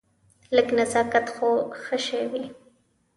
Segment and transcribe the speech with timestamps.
[0.55, 1.49] لږ نزاکت خو
[1.81, 2.43] ښه شی وي.